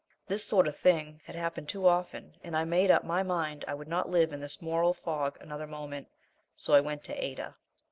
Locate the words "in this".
4.33-4.59